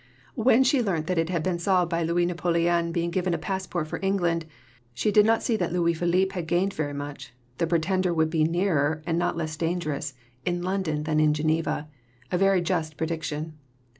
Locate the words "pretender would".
7.67-8.31